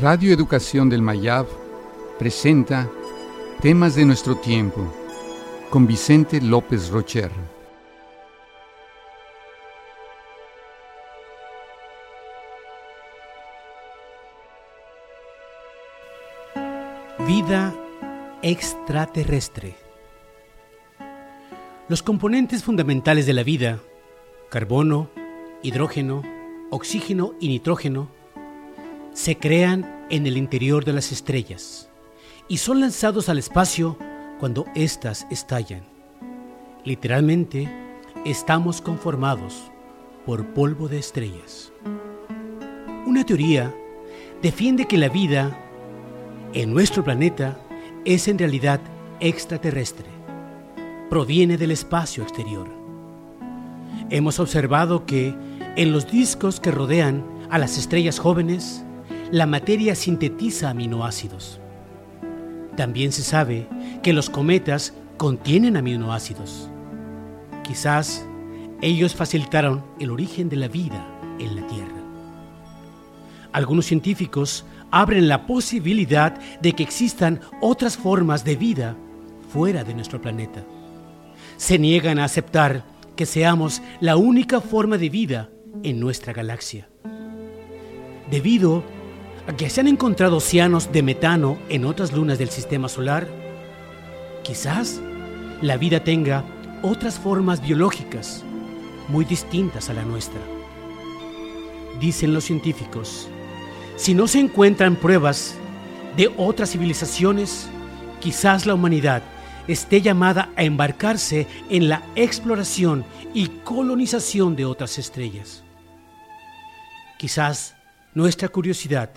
[0.00, 1.46] Radio Educación del Mayab
[2.18, 2.88] presenta
[3.60, 4.90] Temas de nuestro tiempo
[5.68, 7.30] con Vicente López Rocher.
[17.26, 17.74] Vida
[18.40, 19.76] extraterrestre.
[21.88, 23.80] Los componentes fundamentales de la vida,
[24.48, 25.10] carbono,
[25.62, 26.22] hidrógeno,
[26.70, 28.19] oxígeno y nitrógeno,
[29.12, 31.88] se crean en el interior de las estrellas
[32.48, 33.96] y son lanzados al espacio
[34.38, 35.82] cuando éstas estallan.
[36.84, 37.68] Literalmente,
[38.24, 39.70] estamos conformados
[40.26, 41.72] por polvo de estrellas.
[43.06, 43.74] Una teoría
[44.42, 45.58] defiende que la vida
[46.52, 47.58] en nuestro planeta
[48.04, 48.80] es en realidad
[49.20, 50.06] extraterrestre.
[51.08, 52.68] Proviene del espacio exterior.
[54.10, 55.34] Hemos observado que
[55.76, 58.84] en los discos que rodean a las estrellas jóvenes,
[59.32, 61.60] la materia sintetiza aminoácidos.
[62.76, 63.68] También se sabe
[64.02, 66.68] que los cometas contienen aminoácidos.
[67.62, 68.26] Quizás
[68.80, 71.06] ellos facilitaron el origen de la vida
[71.38, 72.00] en la Tierra.
[73.52, 78.96] Algunos científicos abren la posibilidad de que existan otras formas de vida
[79.52, 80.64] fuera de nuestro planeta.
[81.56, 82.84] Se niegan a aceptar
[83.14, 85.50] que seamos la única forma de vida
[85.82, 86.88] en nuestra galaxia.
[88.30, 88.99] Debido a
[89.56, 93.26] que se han encontrado océanos de metano en otras lunas del sistema solar,
[94.42, 95.00] quizás
[95.60, 96.44] la vida tenga
[96.82, 98.44] otras formas biológicas
[99.08, 100.40] muy distintas a la nuestra.
[102.00, 103.28] Dicen los científicos,
[103.96, 105.54] si no se encuentran pruebas
[106.16, 107.68] de otras civilizaciones,
[108.20, 109.22] quizás la humanidad
[109.68, 115.62] esté llamada a embarcarse en la exploración y colonización de otras estrellas.
[117.18, 117.74] Quizás
[118.14, 119.10] nuestra curiosidad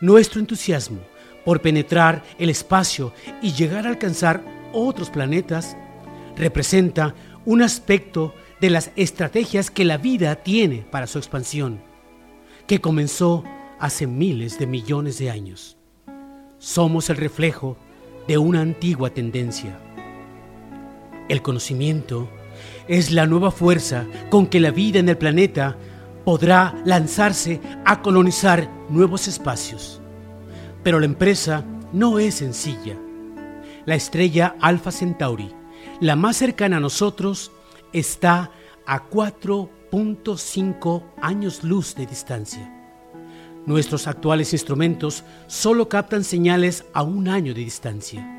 [0.00, 1.00] nuestro entusiasmo
[1.44, 3.12] por penetrar el espacio
[3.42, 5.76] y llegar a alcanzar otros planetas
[6.36, 11.80] representa un aspecto de las estrategias que la vida tiene para su expansión,
[12.66, 13.44] que comenzó
[13.78, 15.76] hace miles de millones de años.
[16.58, 17.76] Somos el reflejo
[18.26, 19.78] de una antigua tendencia.
[21.28, 22.28] El conocimiento
[22.88, 25.76] es la nueva fuerza con que la vida en el planeta
[26.24, 30.00] podrá lanzarse a colonizar nuevos espacios.
[30.82, 32.96] Pero la empresa no es sencilla.
[33.86, 35.54] La estrella Alpha Centauri,
[36.00, 37.52] la más cercana a nosotros,
[37.92, 38.50] está
[38.86, 42.70] a 4.5 años luz de distancia.
[43.66, 48.30] Nuestros actuales instrumentos solo captan señales a un año de distancia.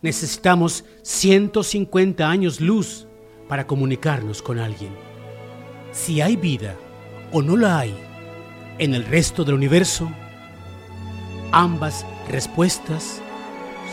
[0.00, 3.08] Necesitamos 150 años luz
[3.48, 4.92] para comunicarnos con alguien.
[5.90, 6.76] Si hay vida,
[7.32, 7.94] o no la hay
[8.78, 10.10] en el resto del universo,
[11.52, 13.20] ambas respuestas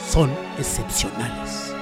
[0.09, 1.73] son excepcionales.